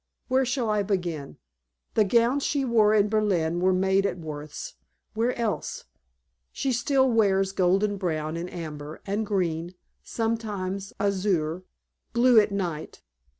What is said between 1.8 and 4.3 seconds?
The gowns she wore in Berlin were made at